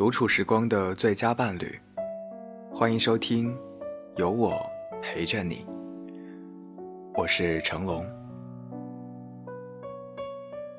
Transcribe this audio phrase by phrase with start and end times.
[0.00, 1.78] 独处时光的最佳伴侣，
[2.72, 3.54] 欢迎收听，
[4.16, 4.58] 有我
[5.02, 5.66] 陪着你。
[7.12, 8.02] 我是成龙，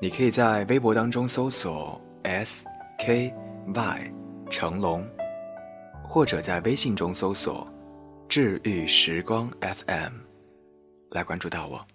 [0.00, 2.66] 你可以在微博当中搜索 S
[2.98, 3.32] K
[3.72, 4.12] Y
[4.50, 5.06] 成龙，
[6.02, 7.64] 或者在微信中搜索
[8.28, 10.14] 治愈时光 FM
[11.12, 11.86] 来关注到我。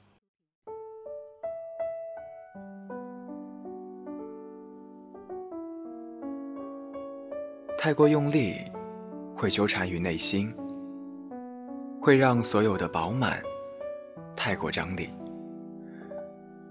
[7.88, 8.58] 太过用力，
[9.34, 10.54] 会纠缠于内心，
[12.02, 13.42] 会让所有的饱满
[14.36, 15.10] 太过张力，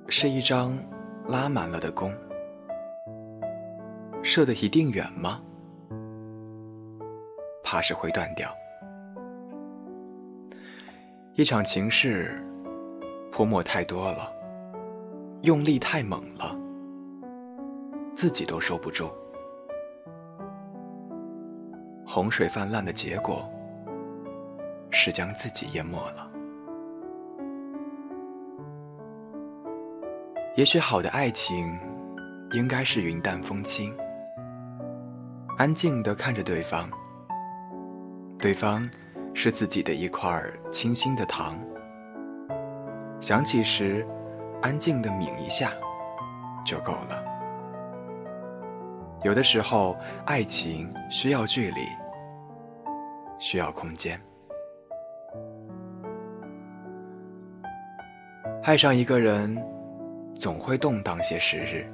[0.08, 0.78] 是一张
[1.26, 2.12] 拉满了的弓，
[4.22, 5.40] 射的一定远吗？
[7.64, 8.54] 怕是会断掉。
[11.32, 12.46] 一场情事，
[13.32, 14.30] 泼墨太多了，
[15.40, 16.54] 用力太猛了，
[18.14, 19.10] 自己都收不住。
[22.16, 23.46] 洪水泛滥的结果，
[24.90, 26.26] 是将自己淹没了。
[30.54, 31.78] 也许好的爱情，
[32.52, 33.94] 应该是云淡风轻，
[35.58, 36.88] 安静的看着对方，
[38.38, 38.88] 对方
[39.34, 40.42] 是自己的一块
[40.72, 41.54] 清新的糖。
[43.20, 44.06] 想起时，
[44.62, 45.70] 安静的抿一下，
[46.64, 47.22] 就够了。
[49.22, 51.82] 有的时候，爱情需要距离。
[53.38, 54.20] 需要空间。
[58.62, 59.56] 爱上一个人，
[60.34, 61.86] 总会动荡些时日。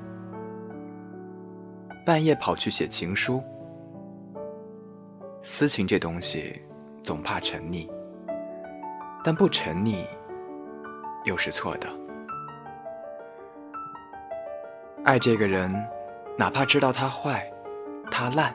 [2.06, 3.42] 半夜跑去写情书，
[5.42, 6.60] 私情这东西，
[7.02, 7.88] 总怕沉溺。
[9.22, 10.04] 但不沉溺，
[11.24, 11.88] 又是错的。
[15.04, 15.72] 爱这个人，
[16.38, 17.48] 哪怕知道他坏，
[18.10, 18.54] 他烂，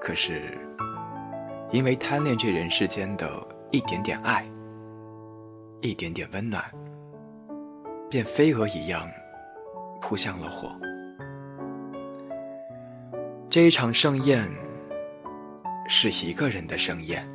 [0.00, 0.56] 可是。
[1.74, 3.28] 因为贪恋这人世间的
[3.72, 4.46] 一点点爱，
[5.80, 6.62] 一点点温暖，
[8.08, 9.10] 便飞蛾一样
[10.00, 10.70] 扑向了火。
[13.50, 14.48] 这一场盛宴
[15.88, 17.28] 是一个人的盛宴，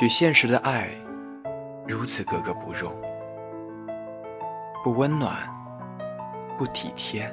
[0.00, 0.88] 与现实的爱
[1.86, 2.90] 如此格格不入，
[4.82, 5.48] 不温暖，
[6.58, 7.32] 不体贴，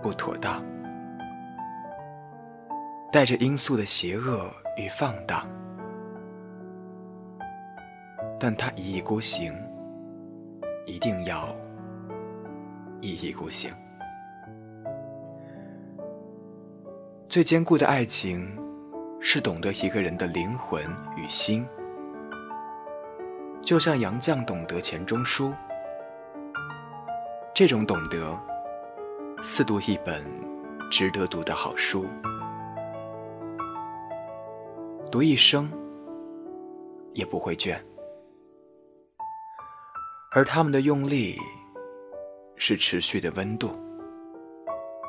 [0.00, 0.62] 不妥当。
[3.12, 5.44] 带着罂粟的邪恶与放荡，
[8.38, 9.52] 但他一意孤行，
[10.86, 11.52] 一定要
[13.00, 13.72] 一意孤行。
[17.28, 18.48] 最坚固的爱情，
[19.20, 20.84] 是懂得一个人的灵魂
[21.16, 21.66] 与心，
[23.60, 25.52] 就像杨绛懂得钱钟书。
[27.52, 28.38] 这种懂得，
[29.42, 30.24] 似读一本
[30.92, 32.06] 值得读的好书。
[35.10, 35.68] 读一生
[37.14, 37.76] 也不会倦，
[40.30, 41.36] 而他们的用力
[42.54, 43.76] 是持续的温度，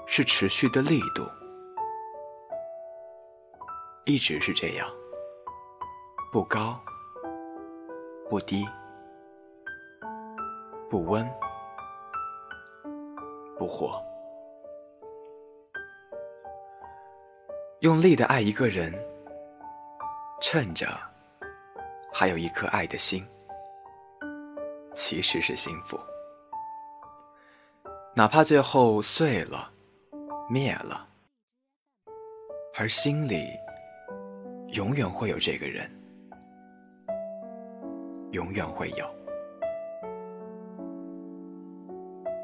[0.07, 1.22] 是持续的力度，
[4.06, 4.89] 一直是这样，
[6.31, 6.79] 不高，
[8.28, 8.68] 不低，
[10.89, 11.23] 不温，
[13.56, 14.03] 不火，
[17.81, 18.91] 用力的爱一个人。
[20.41, 20.88] 趁着
[22.12, 23.24] 还有一颗爱的心，
[24.91, 26.00] 其实是幸福。
[28.16, 29.72] 哪怕最后碎了、
[30.50, 31.07] 灭了，
[32.75, 33.46] 而心里
[34.74, 35.90] 永远会有这个人，
[38.31, 39.06] 永远会有。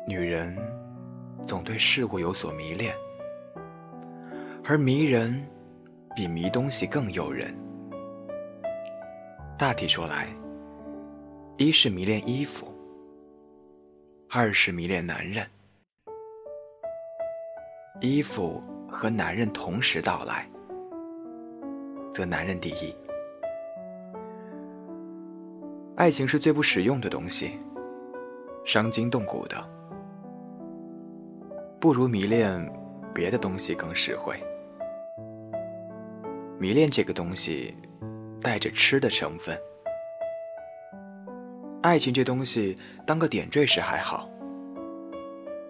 [0.07, 0.55] 女人
[1.47, 2.95] 总对事物有所迷恋，
[4.63, 5.45] 而迷人
[6.15, 7.53] 比迷东西更诱人。
[9.57, 10.27] 大体说来，
[11.57, 12.67] 一是迷恋衣服，
[14.29, 15.43] 二是迷恋男人。
[17.99, 20.47] 衣服和男人同时到来，
[22.13, 22.95] 则男人第一。
[25.95, 27.59] 爱情是最不实用的东西，
[28.63, 29.57] 伤筋动骨的，
[31.79, 32.63] 不如迷恋
[33.11, 34.39] 别的东西更实惠。
[36.59, 37.75] 迷恋这个东西。
[38.41, 39.59] 带着吃的成分，
[41.81, 44.29] 爱情这东西当个点缀时还好，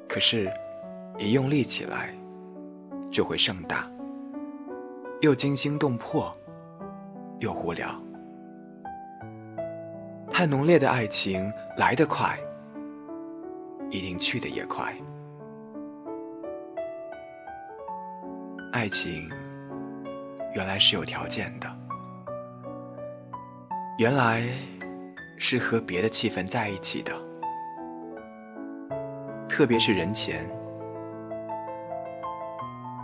[0.07, 0.51] 可是，
[1.17, 2.13] 一用力起来，
[3.11, 3.89] 就会盛大，
[5.21, 6.35] 又惊心动魄，
[7.39, 7.89] 又无聊。
[10.29, 12.37] 太浓烈的爱情来得快，
[13.89, 14.93] 一定去得也快。
[18.71, 19.27] 爱情
[20.53, 21.76] 原来是有条件的，
[23.97, 24.47] 原来
[25.39, 27.11] 是和别的气氛在一起的，
[29.49, 30.47] 特别是人前，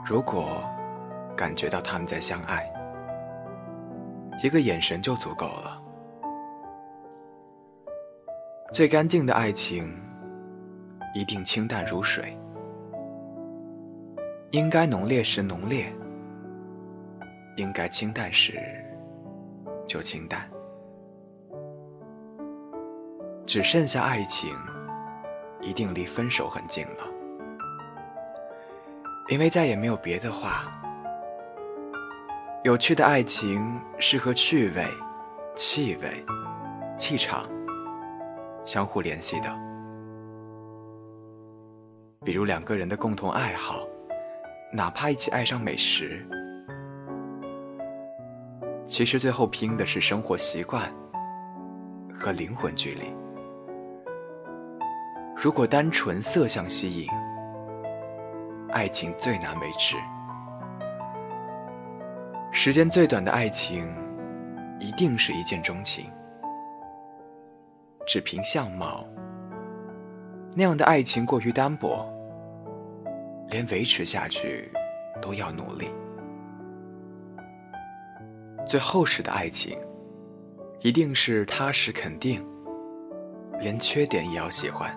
[0.06, 0.63] 如果
[1.36, 2.72] 感觉到他们在相爱，
[4.44, 5.81] 一个眼神就足够了。
[8.72, 10.00] 最干净的爱情，
[11.16, 12.38] 一定清淡如水。
[14.51, 15.92] 应该浓烈时浓烈，
[17.57, 18.60] 应该清淡时
[19.88, 20.48] 就清淡。
[23.45, 24.56] 只剩下爱情，
[25.62, 27.07] 一定离分手很近了，
[29.30, 30.66] 因为再也没有别的话。
[32.63, 34.88] 有趣的爱情是和趣味、
[35.56, 36.25] 气味、
[36.98, 37.45] 气场
[38.63, 39.54] 相互联系的，
[42.24, 43.86] 比如两个人的共同爱好。
[44.72, 46.25] 哪怕一起爱上美食，
[48.86, 50.92] 其实最后拼的是生活习惯
[52.12, 53.13] 和灵魂距离。
[55.44, 57.10] 如果单纯色相吸引，
[58.72, 59.98] 爱情最难维持。
[62.54, 63.94] 时间最短的爱情，
[64.80, 66.10] 一定是一见钟情。
[68.07, 69.06] 只凭相貌，
[70.56, 72.10] 那样的爱情过于单薄。
[73.50, 74.72] 连维持下去
[75.22, 75.90] 都要努力。
[78.66, 79.78] 最厚实的爱情，
[80.80, 82.42] 一定是踏实肯定，
[83.60, 84.90] 连缺点也要喜欢，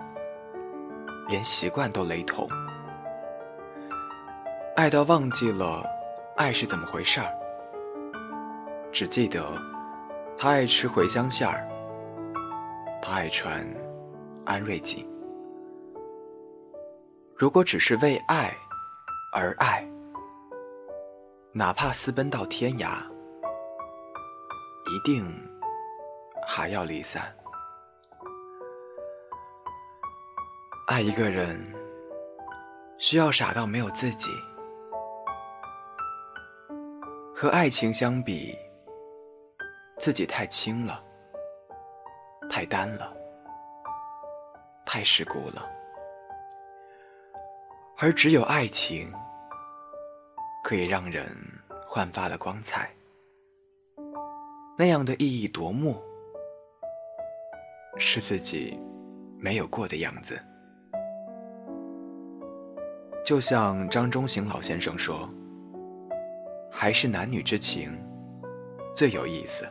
[1.28, 2.49] 连习惯都雷同，
[4.76, 5.84] 爱到忘记了
[6.37, 7.34] 爱是怎么回事儿，
[8.93, 9.61] 只记得
[10.37, 11.67] 他爱吃茴香馅儿，
[13.02, 13.67] 他爱穿
[14.44, 15.05] 安瑞锦。
[17.34, 18.56] 如果只是为爱
[19.32, 19.84] 而爱，
[21.52, 23.02] 哪怕私奔到天涯，
[24.87, 25.26] 一定
[26.46, 27.23] 还要离散。
[30.87, 31.59] 爱一个人，
[32.97, 34.31] 需要傻到没有自己。
[37.35, 38.56] 和爱情相比，
[39.99, 41.03] 自己太轻了，
[42.49, 43.12] 太单了，
[44.87, 45.69] 太世故了。
[47.99, 49.12] 而只有爱情，
[50.62, 51.27] 可以让人
[51.85, 52.88] 焕发了光彩，
[54.79, 56.00] 那样的意义夺目，
[57.99, 58.81] 是自己
[59.37, 60.41] 没有过的样子。
[63.26, 65.28] 就像张中行老先生说
[66.70, 67.90] ：“还是男女之情
[68.94, 69.67] 最有意思，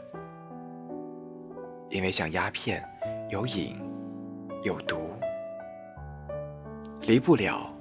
[1.89, 2.83] 因为像鸦片，
[3.29, 3.79] 有瘾，
[4.61, 5.09] 有毒，
[7.03, 7.71] 离不了。”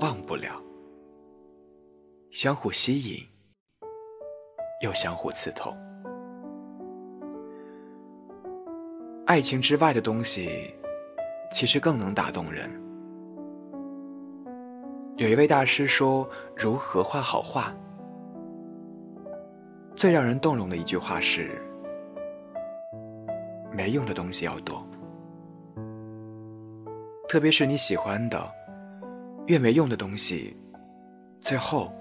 [0.00, 0.60] 忘不了，
[2.32, 3.22] 相互吸引，
[4.82, 5.76] 又相互刺痛。
[9.26, 10.74] 爱情之外的东西，
[11.52, 12.70] 其实更能打动人。
[15.22, 16.28] 有一位大师说
[16.58, 17.72] ：“如何画好画？”
[19.94, 21.62] 最让人动容的一句话是
[23.70, 24.84] ：“没用的东西要多，
[27.28, 28.52] 特别是你喜欢的。”
[29.46, 30.56] 越没用的东西，
[31.38, 31.92] 最后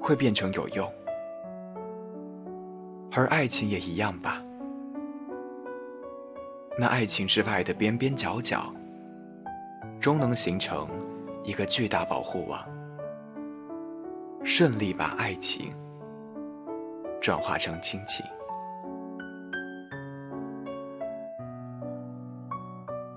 [0.00, 0.88] 会变成有用，
[3.10, 4.40] 而爱情也一样吧。
[6.78, 8.72] 那爱情之外的边边角角，
[9.98, 10.88] 终能形成
[11.48, 12.62] 一个巨大保护网，
[14.44, 15.74] 顺利把爱情
[17.22, 18.22] 转化成亲情。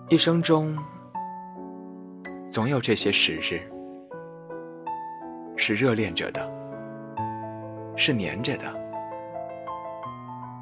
[0.08, 0.78] 一生中。
[2.50, 3.62] 总有这些时日，
[5.58, 6.50] 是热恋着的，
[7.98, 8.74] 是黏着的，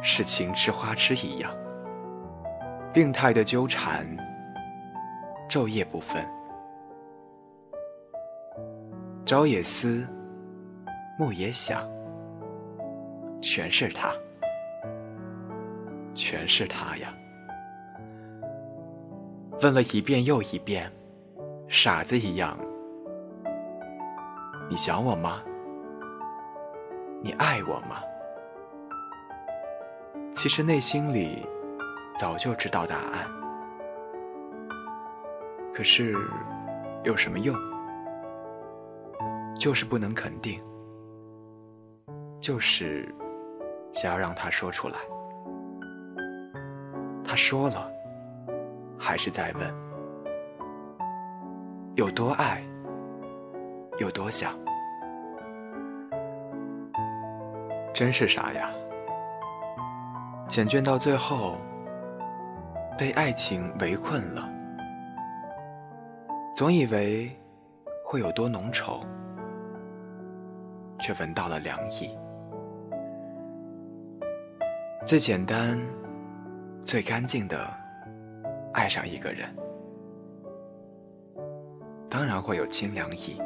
[0.01, 1.51] 是情痴花痴一样，
[2.93, 4.05] 病态的纠缠，
[5.47, 6.23] 昼夜不分。
[9.29, 10.07] 朝也思，
[11.19, 11.87] 暮也想，
[13.39, 14.11] 全是他，
[16.15, 17.13] 全是他呀！
[19.61, 20.91] 问了一遍又一遍。
[21.67, 22.57] 傻子一样，
[24.67, 25.43] 你想我吗？
[27.21, 28.01] 你爱我吗？
[30.33, 31.47] 其实内心里
[32.17, 33.27] 早就知道答案，
[35.71, 36.17] 可是
[37.03, 37.55] 有什么用？
[39.59, 40.63] 就是不能肯定，
[42.39, 43.13] 就是
[43.91, 44.95] 想要让他说出来。
[47.21, 47.91] 他说了，
[48.97, 49.89] 还是在问。
[51.95, 52.63] 有多爱，
[53.97, 54.57] 有多想，
[57.93, 58.71] 真是傻呀！
[60.47, 61.57] 简卷到最后，
[62.97, 64.49] 被爱情围困了，
[66.55, 67.29] 总以为
[68.05, 69.03] 会有多浓稠，
[70.99, 72.15] 却闻到了凉意。
[75.05, 75.79] 最简单、
[76.83, 77.67] 最干净的
[78.73, 79.49] 爱上一个人，
[82.09, 83.41] 当然会有清凉意。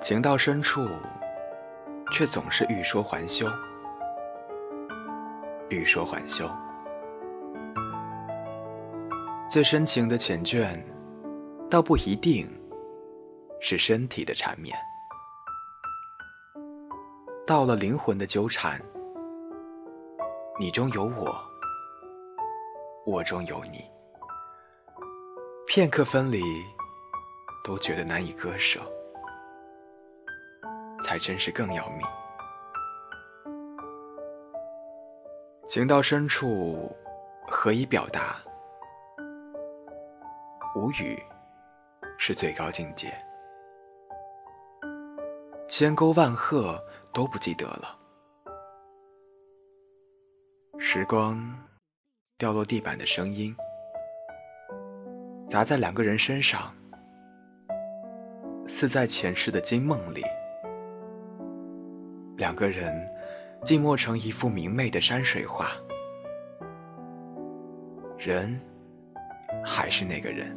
[0.00, 0.88] 情到深处，
[2.10, 3.46] 却总是欲说还休，
[5.68, 6.48] 欲说还休。
[9.48, 10.78] 最深情的缱绻，
[11.70, 12.48] 倒不一定
[13.64, 14.76] 是身体的缠绵，
[17.46, 18.82] 到了灵魂的纠缠，
[20.58, 21.40] 你中有我，
[23.06, 23.88] 我中有你，
[25.64, 26.42] 片刻分离，
[27.62, 28.80] 都觉得难以割舍。
[31.04, 32.06] 才真是更要命。
[35.68, 36.90] 情到深处，
[37.46, 38.36] 何以表达？
[40.74, 41.16] 无语
[42.18, 43.12] 是最高境界。
[45.74, 46.78] 千沟万壑
[47.14, 47.98] 都不记得了。
[50.78, 51.42] 时光
[52.36, 53.56] 掉落地板的声音，
[55.48, 56.74] 砸在两个人身上，
[58.66, 60.22] 似在前世的惊梦里。
[62.36, 62.94] 两个人
[63.64, 65.70] 静默成一幅明媚的山水画，
[68.18, 68.60] 人
[69.64, 70.54] 还是那个人，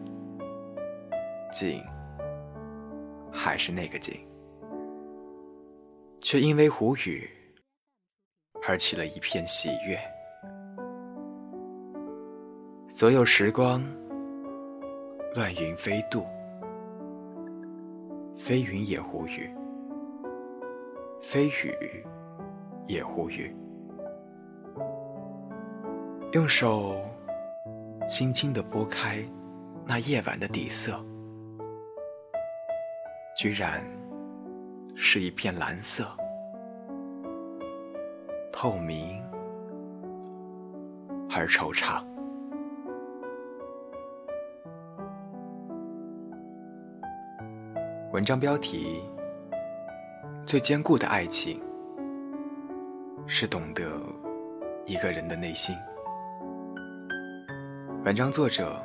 [1.53, 1.81] 景
[3.31, 4.24] 还是那个景，
[6.27, 7.29] 却因为胡语
[8.67, 9.95] 而起了一片喜悦。
[12.89, 13.79] 所有时光
[15.35, 16.25] 乱云飞渡，
[18.35, 19.53] 飞云也胡语。
[21.21, 22.03] 飞雨
[22.87, 23.55] 也忽语，
[26.31, 27.05] 用手
[28.07, 29.23] 轻轻地拨开
[29.85, 30.99] 那夜晚的底色，
[33.37, 33.83] 居然
[34.95, 36.05] 是一片蓝色，
[38.51, 39.21] 透明
[41.29, 42.03] 而惆怅。
[48.11, 49.03] 文章标题。
[50.45, 51.59] 最坚固的爱情，
[53.25, 53.83] 是懂得
[54.85, 55.75] 一个人的内心。
[58.05, 58.79] 文章作者：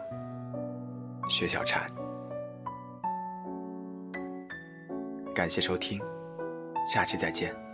[1.28, 1.86] 薛小禅。
[5.40, 5.98] 感谢收听，
[6.86, 7.69] 下期再见。